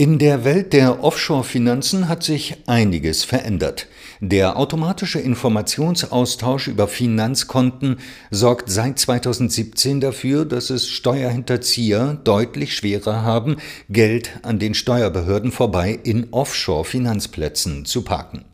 In 0.00 0.18
der 0.18 0.46
Welt 0.46 0.72
der 0.72 1.04
Offshore-Finanzen 1.04 2.08
hat 2.08 2.22
sich 2.22 2.56
einiges 2.66 3.24
verändert. 3.24 3.86
Der 4.22 4.56
automatische 4.56 5.18
Informationsaustausch 5.18 6.68
über 6.68 6.88
Finanzkonten 6.88 7.98
sorgt 8.30 8.70
seit 8.70 8.98
2017 8.98 10.00
dafür, 10.00 10.46
dass 10.46 10.70
es 10.70 10.88
Steuerhinterzieher 10.88 12.18
deutlich 12.24 12.74
schwerer 12.74 13.24
haben, 13.24 13.58
Geld 13.90 14.30
an 14.40 14.58
den 14.58 14.72
Steuerbehörden 14.72 15.52
vorbei 15.52 16.00
in 16.02 16.28
Offshore-Finanzplätzen 16.30 17.84
zu 17.84 18.00
parken. 18.00 18.46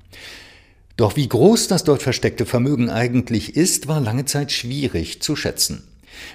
Doch 0.96 1.14
wie 1.14 1.28
groß 1.28 1.68
das 1.68 1.84
dort 1.84 2.02
versteckte 2.02 2.44
Vermögen 2.44 2.90
eigentlich 2.90 3.54
ist, 3.54 3.86
war 3.86 4.00
lange 4.00 4.24
Zeit 4.24 4.50
schwierig 4.50 5.22
zu 5.22 5.36
schätzen. 5.36 5.84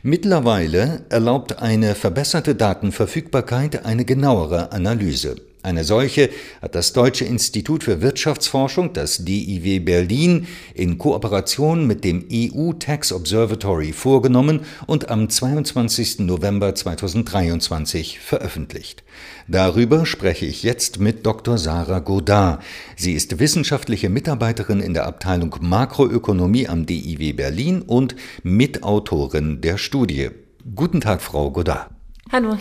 Mittlerweile 0.03 1.05
erlaubt 1.09 1.59
eine 1.59 1.95
verbesserte 1.95 2.55
Datenverfügbarkeit 2.55 3.85
eine 3.85 4.05
genauere 4.05 4.71
Analyse. 4.71 5.35
Eine 5.63 5.83
solche 5.83 6.31
hat 6.61 6.73
das 6.73 6.91
Deutsche 6.91 7.25
Institut 7.25 7.83
für 7.83 8.01
Wirtschaftsforschung, 8.01 8.93
das 8.93 9.23
DIW 9.25 9.79
Berlin, 9.79 10.47
in 10.73 10.97
Kooperation 10.97 11.85
mit 11.85 12.03
dem 12.03 12.27
EU 12.31 12.73
Tax 12.73 13.11
Observatory 13.11 13.93
vorgenommen 13.93 14.61
und 14.87 15.09
am 15.09 15.29
22. 15.29 16.19
November 16.19 16.73
2023 16.73 18.19
veröffentlicht. 18.19 19.03
Darüber 19.47 20.07
spreche 20.07 20.47
ich 20.47 20.63
jetzt 20.63 20.99
mit 20.99 21.27
Dr. 21.27 21.59
Sarah 21.59 21.99
Godard. 21.99 22.63
Sie 22.95 23.13
ist 23.13 23.39
wissenschaftliche 23.39 24.09
Mitarbeiterin 24.09 24.79
in 24.79 24.95
der 24.95 25.05
Abteilung 25.05 25.55
Makroökonomie 25.61 26.67
am 26.67 26.87
DIW 26.87 27.33
Berlin 27.33 27.83
und 27.83 28.15
Mitautorin 28.41 29.61
der 29.61 29.77
Studie. 29.77 30.29
Guten 30.75 31.01
Tag, 31.01 31.21
Frau 31.21 31.51
Godard. 31.51 31.89
Hallo. 32.31 32.57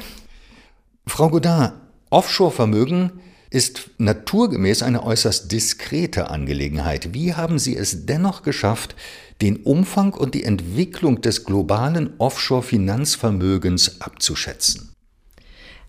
Frau 1.07 1.29
Godard, 1.29 1.75
Offshore-Vermögen 2.11 3.21
ist 3.51 3.91
naturgemäß 3.99 4.83
eine 4.83 5.05
äußerst 5.05 5.51
diskrete 5.51 6.31
Angelegenheit. 6.31 7.15
Wie 7.15 7.35
haben 7.35 7.59
Sie 7.59 7.77
es 7.77 8.07
dennoch 8.07 8.43
geschafft, 8.43 8.95
den 9.41 9.59
Umfang 9.59 10.13
und 10.13 10.35
die 10.35 10.45
Entwicklung 10.45 11.21
des 11.21 11.45
globalen 11.45 12.15
Offshore-Finanzvermögens 12.19 14.01
abzuschätzen? 14.01 14.95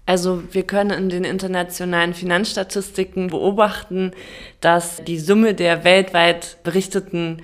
Also 0.06 0.44
wir 0.52 0.64
können 0.64 0.92
in 0.92 1.10
den 1.10 1.24
internationalen 1.24 2.14
Finanzstatistiken 2.14 3.28
beobachten, 3.28 4.12
dass 4.60 5.04
die 5.04 5.20
Summe 5.20 5.54
der 5.54 5.84
weltweit 5.84 6.58
berichteten 6.64 7.44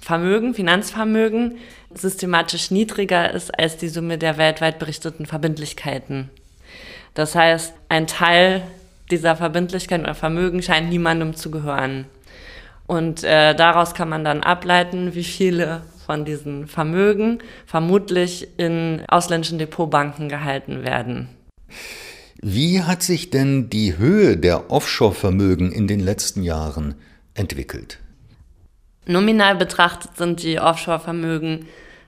Vermögen, 0.00 0.54
Finanzvermögen, 0.54 1.56
systematisch 1.94 2.70
niedriger 2.70 3.32
ist 3.32 3.58
als 3.58 3.78
die 3.78 3.88
Summe 3.88 4.18
der 4.18 4.36
weltweit 4.36 4.78
berichteten 4.78 5.24
Verbindlichkeiten. 5.24 6.30
Das 7.14 7.34
heißt, 7.34 7.74
ein 7.88 8.06
Teil 8.06 8.62
dieser 9.10 9.36
Verbindlichkeit 9.36 10.00
oder 10.00 10.14
Vermögen 10.14 10.62
scheint 10.62 10.88
niemandem 10.88 11.34
zu 11.34 11.50
gehören. 11.50 12.06
Und 12.86 13.24
äh, 13.24 13.54
daraus 13.54 13.94
kann 13.94 14.08
man 14.08 14.24
dann 14.24 14.42
ableiten, 14.42 15.14
wie 15.14 15.24
viele 15.24 15.82
von 16.04 16.24
diesen 16.24 16.66
Vermögen 16.66 17.38
vermutlich 17.66 18.48
in 18.58 19.02
ausländischen 19.08 19.58
Depotbanken 19.58 20.28
gehalten 20.28 20.82
werden. 20.82 21.28
Wie 22.42 22.82
hat 22.82 23.02
sich 23.02 23.30
denn 23.30 23.70
die 23.70 23.96
Höhe 23.96 24.36
der 24.36 24.70
Offshore-Vermögen 24.70 25.72
in 25.72 25.86
den 25.86 26.00
letzten 26.00 26.42
Jahren 26.42 26.94
entwickelt? 27.32 28.00
Nominal 29.06 29.54
betrachtet 29.54 30.16
sind 30.16 30.42
die 30.42 30.58
Offshore-Vermögen 30.58 31.66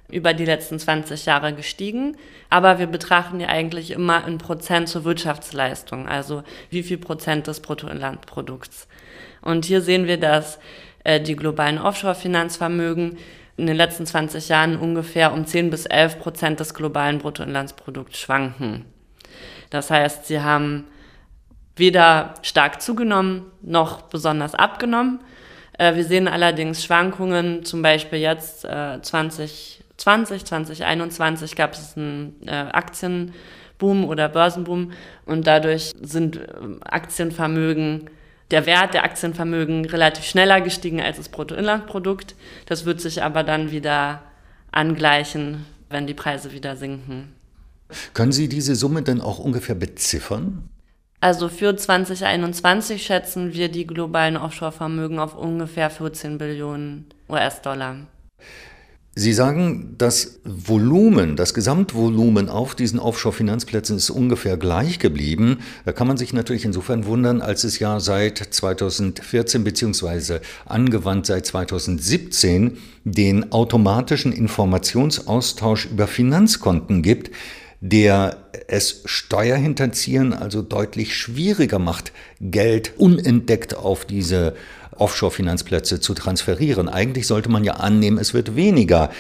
über 0.08 0.34
die 0.34 0.44
letzten 0.44 0.78
20 0.78 1.26
Jahre 1.26 1.52
gestiegen. 1.52 2.16
Aber 2.50 2.78
wir 2.78 2.86
betrachten 2.86 3.40
ja 3.40 3.48
eigentlich 3.48 3.90
immer 3.90 4.26
in 4.26 4.38
Prozent 4.38 4.88
zur 4.88 5.04
Wirtschaftsleistung, 5.04 6.08
also 6.08 6.42
wie 6.70 6.82
viel 6.82 6.98
Prozent 6.98 7.46
des 7.46 7.60
Bruttoinlandprodukts. 7.60 8.88
Und 9.42 9.64
hier 9.64 9.80
sehen 9.80 10.06
wir, 10.06 10.18
dass 10.18 10.58
äh, 11.04 11.20
die 11.20 11.36
globalen 11.36 11.78
Offshore-Finanzvermögen 11.78 13.18
in 13.56 13.66
den 13.66 13.76
letzten 13.76 14.06
20 14.06 14.48
Jahren 14.48 14.76
ungefähr 14.76 15.32
um 15.32 15.46
10 15.46 15.70
bis 15.70 15.86
11 15.86 16.18
Prozent 16.18 16.60
des 16.60 16.74
globalen 16.74 17.18
Bruttoinlandsprodukts 17.18 18.18
schwanken. 18.18 18.84
Das 19.70 19.90
heißt, 19.90 20.26
sie 20.26 20.40
haben 20.40 20.86
weder 21.74 22.34
stark 22.42 22.80
zugenommen 22.80 23.46
noch 23.62 24.02
besonders 24.02 24.54
abgenommen. 24.54 25.20
Äh, 25.78 25.94
wir 25.94 26.04
sehen 26.04 26.28
allerdings 26.28 26.84
Schwankungen, 26.84 27.64
zum 27.64 27.82
Beispiel 27.82 28.18
jetzt 28.18 28.64
äh, 28.64 29.00
20 29.00 29.84
2020, 29.96 30.78
2021 30.78 31.56
gab 31.56 31.72
es 31.72 31.96
einen 31.96 32.36
äh, 32.46 32.50
Aktienboom 32.50 34.04
oder 34.04 34.28
Börsenboom 34.28 34.92
und 35.24 35.46
dadurch 35.46 35.94
sind 36.00 36.36
äh, 36.36 36.42
Aktienvermögen, 36.84 38.10
der 38.50 38.66
Wert 38.66 38.94
der 38.94 39.04
Aktienvermögen 39.04 39.86
relativ 39.86 40.24
schneller 40.24 40.60
gestiegen 40.60 41.00
als 41.00 41.16
das 41.16 41.28
Bruttoinlandprodukt. 41.28 42.34
Das 42.66 42.84
wird 42.84 43.00
sich 43.00 43.22
aber 43.22 43.42
dann 43.42 43.70
wieder 43.70 44.22
angleichen, 44.70 45.66
wenn 45.88 46.06
die 46.06 46.14
Preise 46.14 46.52
wieder 46.52 46.76
sinken. 46.76 47.32
Können 48.14 48.32
Sie 48.32 48.48
diese 48.48 48.74
Summe 48.74 49.02
denn 49.02 49.20
auch 49.20 49.38
ungefähr 49.38 49.74
beziffern? 49.74 50.68
Also 51.20 51.48
für 51.48 51.74
2021 51.74 53.04
schätzen 53.04 53.54
wir 53.54 53.68
die 53.68 53.86
globalen 53.86 54.36
Offshore-Vermögen 54.36 55.18
auf 55.18 55.34
ungefähr 55.34 55.90
14 55.90 56.38
Billionen 56.38 57.06
US-Dollar. 57.28 57.96
Sie 59.18 59.32
sagen, 59.32 59.94
das 59.96 60.40
Volumen, 60.44 61.36
das 61.36 61.54
Gesamtvolumen 61.54 62.50
auf 62.50 62.74
diesen 62.74 62.98
Offshore-Finanzplätzen 62.98 63.96
ist 63.96 64.10
ungefähr 64.10 64.58
gleich 64.58 64.98
geblieben. 64.98 65.60
Da 65.86 65.92
kann 65.92 66.06
man 66.06 66.18
sich 66.18 66.34
natürlich 66.34 66.66
insofern 66.66 67.06
wundern, 67.06 67.40
als 67.40 67.64
es 67.64 67.78
ja 67.78 67.98
seit 67.98 68.36
2014 68.36 69.64
beziehungsweise 69.64 70.42
angewandt 70.66 71.24
seit 71.24 71.46
2017 71.46 72.76
den 73.04 73.52
automatischen 73.52 74.32
Informationsaustausch 74.32 75.86
über 75.86 76.06
Finanzkonten 76.08 77.00
gibt, 77.00 77.30
der 77.80 78.36
es 78.68 79.00
Steuerhinterziehern 79.06 80.34
also 80.34 80.60
deutlich 80.60 81.16
schwieriger 81.16 81.78
macht, 81.78 82.12
Geld 82.42 82.92
unentdeckt 82.98 83.74
auf 83.76 84.04
diese 84.04 84.54
Offshore-Finanzplätze 84.98 86.00
zu 86.00 86.14
transferieren. 86.14 86.88
Eigentlich 86.88 87.26
sollte 87.26 87.48
man 87.48 87.64
ja 87.64 87.74
annehmen, 87.74 88.18
es 88.18 88.34
wird 88.34 88.56
weniger. 88.56 89.10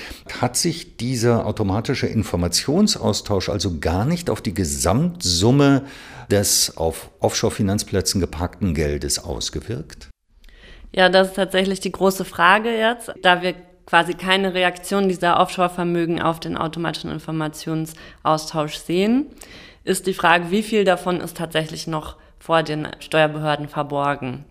Hat 0.40 0.56
sich 0.56 0.96
dieser 0.96 1.46
automatische 1.46 2.06
Informationsaustausch 2.06 3.48
also 3.48 3.78
gar 3.78 4.04
nicht 4.04 4.30
auf 4.30 4.40
die 4.40 4.54
Gesamtsumme 4.54 5.82
des 6.30 6.76
auf 6.76 7.10
Offshore-Finanzplätzen 7.20 8.20
geparkten 8.20 8.74
Geldes 8.74 9.18
ausgewirkt? 9.18 10.08
Ja, 10.92 11.08
das 11.08 11.28
ist 11.28 11.34
tatsächlich 11.34 11.80
die 11.80 11.92
große 11.92 12.24
Frage 12.24 12.70
jetzt, 12.70 13.12
da 13.22 13.42
wir 13.42 13.54
quasi 13.86 14.14
keine 14.14 14.54
Reaktion 14.54 15.08
dieser 15.08 15.38
Offshore-Vermögen 15.40 16.20
auf 16.20 16.40
den 16.40 16.56
automatischen 16.56 17.10
Informationsaustausch 17.10 18.76
sehen, 18.76 19.26
ist 19.84 20.06
die 20.06 20.14
Frage, 20.14 20.50
wie 20.50 20.62
viel 20.62 20.84
davon 20.84 21.20
ist 21.20 21.36
tatsächlich 21.36 21.86
noch 21.86 22.16
vor 22.38 22.62
den 22.62 22.88
Steuerbehörden 22.98 23.68
verborgen. 23.68 24.44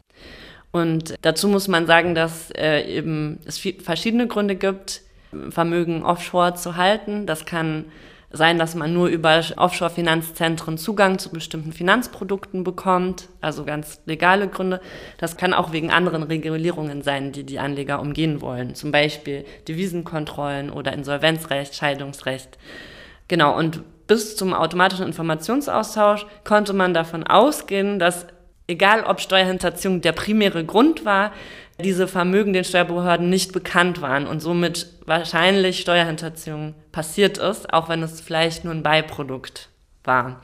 Und 0.75 1.15
dazu 1.21 1.47
muss 1.47 1.69
man 1.69 1.87
sagen, 1.87 2.15
dass 2.15 2.51
äh, 2.51 2.81
eben 2.81 3.39
es 3.45 3.57
verschiedene 3.59 4.27
Gründe 4.27 4.57
gibt, 4.57 5.03
Vermögen 5.49 6.03
offshore 6.03 6.55
zu 6.55 6.75
halten. 6.75 7.25
Das 7.25 7.45
kann 7.45 7.85
sein, 8.29 8.59
dass 8.59 8.75
man 8.75 8.93
nur 8.93 9.07
über 9.07 9.41
Offshore-Finanzzentren 9.55 10.77
Zugang 10.77 11.17
zu 11.17 11.29
bestimmten 11.29 11.71
Finanzprodukten 11.71 12.65
bekommt, 12.65 13.29
also 13.39 13.63
ganz 13.63 14.01
legale 14.05 14.49
Gründe. 14.49 14.81
Das 15.17 15.37
kann 15.37 15.53
auch 15.53 15.71
wegen 15.71 15.91
anderen 15.91 16.23
Regulierungen 16.23 17.03
sein, 17.03 17.31
die 17.31 17.45
die 17.45 17.59
Anleger 17.59 18.01
umgehen 18.01 18.41
wollen, 18.41 18.75
zum 18.75 18.91
Beispiel 18.91 19.45
Devisenkontrollen 19.69 20.69
oder 20.69 20.91
Insolvenzrecht, 20.91 21.73
Scheidungsrecht. 21.73 22.57
Genau, 23.29 23.57
und 23.57 23.81
bis 24.07 24.35
zum 24.35 24.53
automatischen 24.53 25.07
Informationsaustausch 25.07 26.25
konnte 26.43 26.73
man 26.73 26.93
davon 26.93 27.23
ausgehen, 27.23 27.97
dass 27.97 28.27
egal 28.67 29.03
ob 29.03 29.22
Steuerhinterziehung 29.22 30.02
der 30.02 30.12
primäre 30.12 30.66
Grund 30.66 31.06
war, 31.06 31.32
diese 31.79 32.08
Vermögen 32.08 32.53
den 32.53 32.64
Steuerbehörden 32.64 33.29
nicht 33.29 33.52
bekannt 33.52 34.02
waren 34.02 34.28
und 34.28 34.40
somit 34.40 34.88
wahrscheinlich 35.06 35.82
Steuerhinterziehung 35.82 36.73
passiert 36.91 37.38
ist, 37.38 37.73
auch 37.73 37.90
wenn 37.90 38.02
es 38.02 38.22
vielleicht 38.22 38.64
nur 38.64 38.73
ein 38.73 38.84
Beiprodukt 38.84 39.70
war. 40.03 40.41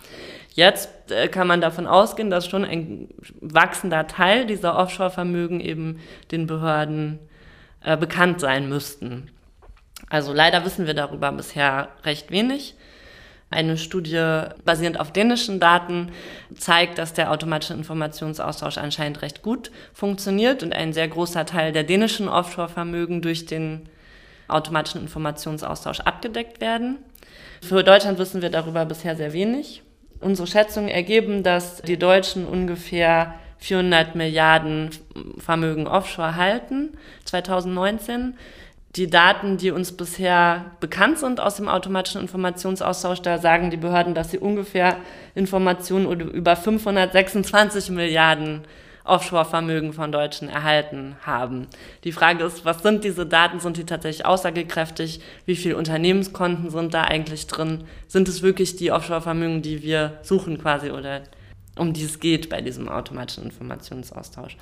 Jetzt 0.53 0.89
äh, 1.11 1.29
kann 1.29 1.47
man 1.47 1.61
davon 1.61 1.87
ausgehen, 1.87 2.29
dass 2.29 2.47
schon 2.47 2.65
ein 2.65 3.07
wachsender 3.39 4.07
Teil 4.07 4.45
dieser 4.45 4.77
Offshore-Vermögen 4.77 5.61
eben 5.61 6.01
den 6.31 6.47
Behörden 6.47 7.19
äh, 7.83 7.95
bekannt 7.95 8.41
sein 8.41 8.67
müssten. 8.67 9.31
Also 10.09 10.33
leider 10.33 10.65
wissen 10.65 10.87
wir 10.87 10.93
darüber 10.93 11.31
bisher 11.31 11.89
recht 12.03 12.31
wenig. 12.31 12.75
Eine 13.51 13.77
Studie 13.77 14.43
basierend 14.63 14.97
auf 14.99 15.11
dänischen 15.11 15.59
Daten 15.59 16.11
zeigt, 16.57 16.97
dass 16.97 17.13
der 17.13 17.31
automatische 17.31 17.73
Informationsaustausch 17.73 18.77
anscheinend 18.77 19.21
recht 19.21 19.41
gut 19.41 19.71
funktioniert 19.93 20.63
und 20.63 20.73
ein 20.73 20.93
sehr 20.93 21.09
großer 21.09 21.45
Teil 21.45 21.73
der 21.73 21.83
dänischen 21.83 22.29
Offshore-Vermögen 22.29 23.21
durch 23.21 23.45
den 23.45 23.89
automatischen 24.47 25.01
Informationsaustausch 25.01 25.99
abgedeckt 25.99 26.61
werden. 26.61 26.97
Für 27.61 27.83
Deutschland 27.83 28.17
wissen 28.19 28.41
wir 28.41 28.49
darüber 28.49 28.85
bisher 28.85 29.17
sehr 29.17 29.33
wenig. 29.33 29.83
Unsere 30.21 30.47
Schätzungen 30.47 30.89
ergeben, 30.89 31.43
dass 31.43 31.81
die 31.81 31.97
Deutschen 31.97 32.45
ungefähr 32.45 33.35
400 33.57 34.15
Milliarden 34.15 34.89
Vermögen 35.37 35.87
offshore 35.87 36.35
halten 36.35 36.97
2019. 37.25 38.35
Die 38.97 39.09
Daten, 39.09 39.55
die 39.55 39.71
uns 39.71 39.93
bisher 39.93 40.65
bekannt 40.81 41.17
sind 41.17 41.39
aus 41.39 41.55
dem 41.55 41.69
automatischen 41.69 42.19
Informationsaustausch, 42.19 43.21
da 43.21 43.37
sagen 43.37 43.69
die 43.69 43.77
Behörden, 43.77 44.13
dass 44.13 44.31
sie 44.31 44.37
ungefähr 44.37 44.97
Informationen 45.33 46.19
über 46.19 46.57
526 46.57 47.89
Milliarden 47.91 48.63
Offshore-Vermögen 49.05 49.93
von 49.93 50.11
Deutschen 50.11 50.49
erhalten 50.49 51.15
haben. 51.21 51.67
Die 52.03 52.11
Frage 52.11 52.43
ist, 52.43 52.65
was 52.65 52.83
sind 52.83 53.05
diese 53.05 53.25
Daten? 53.25 53.61
Sind 53.61 53.77
die 53.77 53.85
tatsächlich 53.85 54.25
aussagekräftig? 54.25 55.21
Wie 55.45 55.55
viele 55.55 55.77
Unternehmenskonten 55.77 56.69
sind 56.69 56.93
da 56.93 57.03
eigentlich 57.03 57.47
drin? 57.47 57.85
Sind 58.07 58.27
es 58.27 58.41
wirklich 58.41 58.75
die 58.75 58.91
Offshore-Vermögen, 58.91 59.61
die 59.61 59.81
wir 59.83 60.19
suchen 60.21 60.59
quasi 60.59 60.91
oder 60.91 61.21
um 61.77 61.93
die 61.93 62.03
es 62.03 62.19
geht 62.19 62.49
bei 62.49 62.61
diesem 62.61 62.89
automatischen 62.89 63.45
Informationsaustausch? 63.45 64.57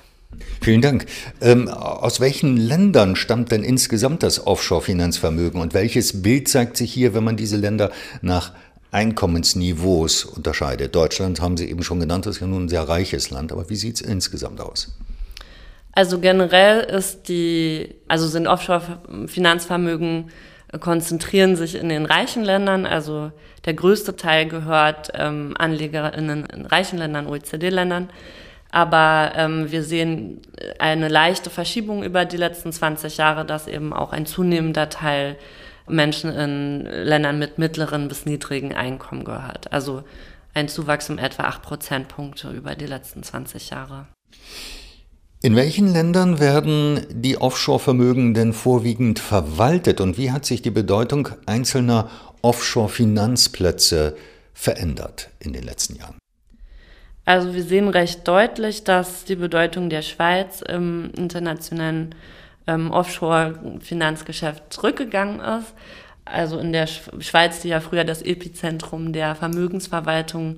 Vielen 0.60 0.82
Dank. 0.82 1.06
Ähm, 1.40 1.68
aus 1.68 2.20
welchen 2.20 2.56
Ländern 2.56 3.16
stammt 3.16 3.50
denn 3.50 3.64
insgesamt 3.64 4.22
das 4.22 4.46
Offshore-Finanzvermögen 4.46 5.60
und 5.60 5.74
welches 5.74 6.22
Bild 6.22 6.48
zeigt 6.48 6.76
sich 6.76 6.92
hier, 6.92 7.14
wenn 7.14 7.24
man 7.24 7.36
diese 7.36 7.56
Länder 7.56 7.90
nach 8.20 8.52
Einkommensniveaus 8.92 10.24
unterscheidet. 10.24 10.94
Deutschland 10.94 11.40
haben 11.40 11.56
Sie 11.56 11.70
eben 11.70 11.82
schon 11.82 12.00
genannt, 12.00 12.26
das 12.26 12.36
ist 12.36 12.40
ja 12.40 12.46
nun 12.46 12.64
ein 12.64 12.68
sehr 12.68 12.88
reiches 12.88 13.30
Land, 13.30 13.52
aber 13.52 13.70
wie 13.70 13.76
sieht 13.76 13.96
es 13.96 14.00
insgesamt 14.00 14.60
aus? 14.60 14.92
Also 15.92 16.18
generell 16.18 16.80
ist 16.80 17.28
die, 17.28 17.94
also 18.08 18.28
sind 18.28 18.46
Offshore-Finanzvermögen 18.46 20.30
äh, 20.72 20.78
konzentrieren 20.78 21.56
sich 21.56 21.74
in 21.74 21.88
den 21.88 22.06
reichen 22.06 22.44
Ländern, 22.44 22.86
also 22.86 23.32
der 23.64 23.74
größte 23.74 24.16
Teil 24.16 24.46
gehört 24.46 25.10
ähm, 25.14 25.54
AnlegerInnen 25.58 26.46
in 26.46 26.66
reichen 26.66 26.98
Ländern, 26.98 27.26
OECD-Ländern. 27.26 28.08
Aber 28.72 29.32
ähm, 29.34 29.70
wir 29.70 29.82
sehen 29.82 30.42
eine 30.78 31.08
leichte 31.08 31.50
Verschiebung 31.50 32.04
über 32.04 32.24
die 32.24 32.36
letzten 32.36 32.72
20 32.72 33.16
Jahre, 33.16 33.44
dass 33.44 33.66
eben 33.66 33.92
auch 33.92 34.12
ein 34.12 34.26
zunehmender 34.26 34.88
Teil 34.88 35.36
Menschen 35.88 36.32
in 36.32 36.84
Ländern 36.84 37.38
mit 37.38 37.58
mittleren 37.58 38.08
bis 38.08 38.26
niedrigen 38.26 38.74
Einkommen 38.74 39.24
gehört. 39.24 39.72
Also 39.72 40.04
ein 40.54 40.68
Zuwachs 40.68 41.10
um 41.10 41.18
etwa 41.18 41.44
8 41.44 41.62
Prozentpunkte 41.62 42.50
über 42.50 42.74
die 42.74 42.86
letzten 42.86 43.22
20 43.22 43.70
Jahre. 43.70 44.06
In 45.42 45.56
welchen 45.56 45.90
Ländern 45.92 46.38
werden 46.38 47.06
die 47.10 47.38
Offshore-Vermögen 47.38 48.34
denn 48.34 48.52
vorwiegend 48.52 49.18
verwaltet 49.18 50.00
und 50.00 50.18
wie 50.18 50.32
hat 50.32 50.44
sich 50.44 50.60
die 50.60 50.70
Bedeutung 50.70 51.30
einzelner 51.46 52.10
Offshore-Finanzplätze 52.42 54.16
verändert 54.52 55.30
in 55.38 55.54
den 55.54 55.62
letzten 55.62 55.96
Jahren? 55.96 56.19
Also 57.30 57.54
wir 57.54 57.62
sehen 57.62 57.88
recht 57.88 58.26
deutlich, 58.26 58.82
dass 58.82 59.24
die 59.24 59.36
Bedeutung 59.36 59.88
der 59.88 60.02
Schweiz 60.02 60.62
im 60.62 61.12
internationalen 61.16 62.12
ähm, 62.66 62.90
Offshore-Finanzgeschäft 62.90 64.72
zurückgegangen 64.72 65.38
ist. 65.38 65.72
Also 66.24 66.58
in 66.58 66.72
der 66.72 66.88
Schweiz, 66.88 67.60
die 67.60 67.68
ja 67.68 67.78
früher 67.78 68.02
das 68.02 68.22
Epizentrum 68.22 69.12
der 69.12 69.36
Vermögensverwaltung 69.36 70.56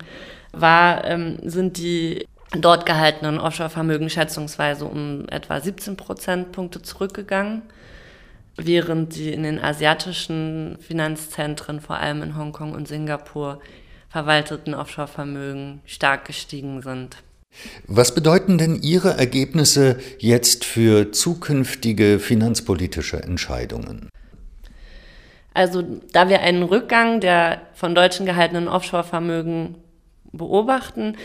war, 0.51 1.05
ähm, 1.05 1.37
sind 1.43 1.77
die 1.77 2.27
dort 2.57 2.87
gehaltenen 2.87 3.37
Offshore-Vermögen 3.37 4.09
schätzungsweise 4.09 4.85
um 4.85 5.27
etwa 5.29 5.59
17 5.59 5.95
Prozentpunkte 5.95 6.81
zurückgegangen, 6.81 7.61
während 8.55 9.15
die 9.15 9.31
in 9.31 9.43
den 9.43 9.63
asiatischen 9.63 10.79
Finanzzentren, 10.81 11.81
vor 11.81 11.97
allem 11.97 12.23
in 12.23 12.35
Hongkong 12.35 12.73
und 12.73 12.87
Singapur, 12.87 13.59
verwalteten 14.13 14.75
Offshore-Vermögen 14.75 15.81
stark 15.87 16.25
gestiegen 16.25 16.83
sind. 16.83 17.17
Was 17.87 18.13
bedeuten 18.13 18.59
denn 18.59 18.79
Ihre 18.79 19.17
Ergebnisse 19.17 19.97
jetzt 20.19 20.65
für 20.65 21.11
zukünftige 21.11 22.19
finanzpolitische 22.19 23.23
Entscheidungen? 23.23 24.09
Also, 25.55 25.81
da 26.11 26.29
wir 26.29 26.41
einen 26.41 26.61
Rückgang 26.61 27.21
der 27.21 27.63
von 27.73 27.95
Deutschen 27.95 28.27
gehaltenen 28.27 28.67
Offshore-Vermögen 28.67 29.77
beobachten 30.31 31.17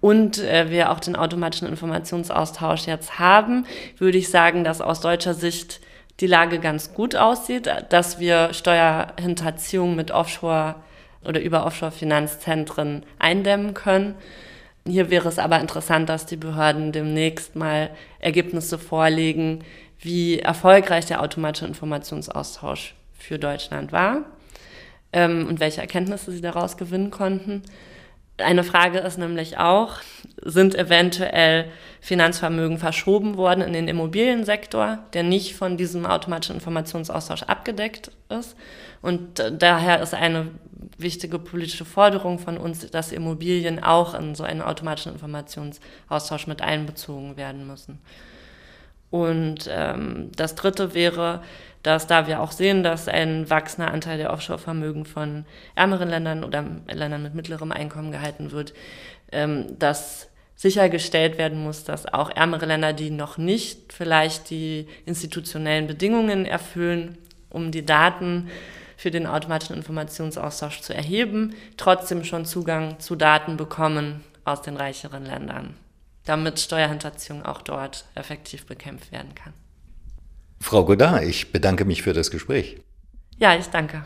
und 0.00 0.38
äh, 0.38 0.70
wir 0.70 0.92
auch 0.92 1.00
den 1.00 1.16
automatischen 1.16 1.68
Informationsaustausch 1.68 2.86
jetzt 2.86 3.18
haben, 3.18 3.66
würde 3.98 4.16
ich 4.16 4.30
sagen, 4.30 4.64
dass 4.64 4.80
aus 4.80 5.00
deutscher 5.00 5.34
Sicht 5.34 5.80
die 6.20 6.26
Lage 6.26 6.58
ganz 6.58 6.94
gut 6.94 7.16
aussieht, 7.16 7.70
dass 7.90 8.18
wir 8.18 8.54
Steuerhinterziehung 8.54 9.94
mit 9.94 10.10
Offshore 10.10 10.76
oder 11.24 11.40
über 11.40 11.66
Offshore-Finanzzentren 11.66 13.04
eindämmen 13.18 13.74
können 13.74 14.14
hier 14.86 15.10
wäre 15.10 15.28
es 15.28 15.38
aber 15.38 15.60
interessant, 15.60 16.08
dass 16.08 16.26
die 16.26 16.36
Behörden 16.36 16.92
demnächst 16.92 17.54
mal 17.54 17.90
Ergebnisse 18.18 18.78
vorlegen, 18.78 19.64
wie 19.98 20.38
erfolgreich 20.38 21.06
der 21.06 21.22
automatische 21.22 21.66
Informationsaustausch 21.66 22.94
für 23.18 23.38
Deutschland 23.38 23.92
war 23.92 24.24
ähm, 25.12 25.46
und 25.46 25.60
welche 25.60 25.82
Erkenntnisse 25.82 26.32
sie 26.32 26.40
daraus 26.40 26.78
gewinnen 26.78 27.10
konnten. 27.10 27.62
Eine 28.40 28.64
Frage 28.64 28.98
ist 28.98 29.18
nämlich 29.18 29.58
auch, 29.58 29.98
sind 30.42 30.74
eventuell 30.74 31.70
Finanzvermögen 32.00 32.78
verschoben 32.78 33.36
worden 33.36 33.62
in 33.62 33.72
den 33.72 33.88
Immobiliensektor, 33.88 34.98
der 35.12 35.22
nicht 35.22 35.54
von 35.54 35.76
diesem 35.76 36.06
automatischen 36.06 36.56
Informationsaustausch 36.56 37.42
abgedeckt 37.42 38.10
ist. 38.28 38.56
Und 39.02 39.42
daher 39.58 40.00
ist 40.00 40.14
eine 40.14 40.48
wichtige 40.98 41.38
politische 41.38 41.84
Forderung 41.84 42.38
von 42.38 42.56
uns, 42.56 42.90
dass 42.90 43.12
Immobilien 43.12 43.82
auch 43.82 44.14
in 44.14 44.34
so 44.34 44.44
einen 44.44 44.62
automatischen 44.62 45.12
Informationsaustausch 45.12 46.46
mit 46.46 46.62
einbezogen 46.62 47.36
werden 47.36 47.66
müssen. 47.66 47.98
Und 49.10 49.68
ähm, 49.68 50.30
das 50.36 50.54
Dritte 50.54 50.94
wäre, 50.94 51.42
dass 51.82 52.06
da 52.06 52.26
wir 52.26 52.40
auch 52.40 52.52
sehen, 52.52 52.82
dass 52.82 53.08
ein 53.08 53.48
wachsender 53.48 53.92
Anteil 53.92 54.18
der 54.18 54.32
Offshore-Vermögen 54.32 55.04
von 55.04 55.46
ärmeren 55.74 56.08
Ländern 56.08 56.44
oder 56.44 56.64
Ländern 56.88 57.22
mit 57.22 57.34
mittlerem 57.34 57.72
Einkommen 57.72 58.12
gehalten 58.12 58.52
wird, 58.52 58.74
ähm, 59.32 59.78
dass 59.78 60.28
sichergestellt 60.56 61.38
werden 61.38 61.62
muss, 61.62 61.84
dass 61.84 62.04
auch 62.04 62.28
ärmere 62.28 62.66
Länder, 62.66 62.92
die 62.92 63.10
noch 63.10 63.38
nicht 63.38 63.94
vielleicht 63.94 64.50
die 64.50 64.86
institutionellen 65.06 65.86
Bedingungen 65.86 66.44
erfüllen, 66.44 67.16
um 67.48 67.70
die 67.72 67.86
Daten 67.86 68.50
für 68.98 69.10
den 69.10 69.26
automatischen 69.26 69.74
Informationsaustausch 69.76 70.82
zu 70.82 70.92
erheben, 70.92 71.54
trotzdem 71.78 72.24
schon 72.24 72.44
Zugang 72.44 73.00
zu 73.00 73.16
Daten 73.16 73.56
bekommen 73.56 74.22
aus 74.44 74.60
den 74.60 74.76
reicheren 74.76 75.24
Ländern, 75.24 75.74
damit 76.26 76.60
Steuerhinterziehung 76.60 77.42
auch 77.42 77.62
dort 77.62 78.04
effektiv 78.14 78.66
bekämpft 78.66 79.12
werden 79.12 79.34
kann. 79.34 79.54
Frau 80.60 80.84
Godard, 80.84 81.24
ich 81.24 81.52
bedanke 81.52 81.84
mich 81.84 82.02
für 82.02 82.12
das 82.12 82.30
Gespräch. 82.30 82.80
Ja, 83.38 83.56
ich 83.56 83.66
danke. 83.66 84.04